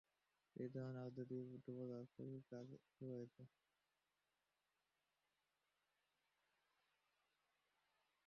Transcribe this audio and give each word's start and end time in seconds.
একই 0.55 0.69
ধরনের 0.73 1.01
আরও 1.01 1.15
দুটি 1.17 1.35
ডুবোজাহাজ 1.63 2.07
তৈরির 2.15 2.43
কাজ 2.51 2.67
এরই 2.67 2.73
মধ্যে 2.73 2.93
শুরু 2.93 3.11
হয়েছে। 3.11 3.41